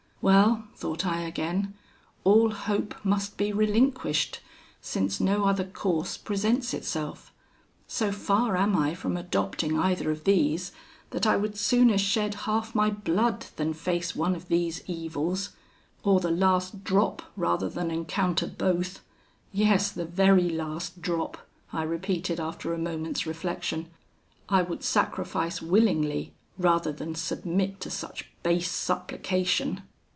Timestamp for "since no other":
4.79-5.63